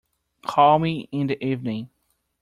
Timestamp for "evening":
1.45-1.91